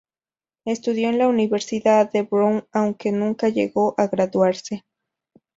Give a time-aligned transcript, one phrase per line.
[0.65, 4.83] Estudió en la Universidad de Brown aunque nunca llegó a graduarse.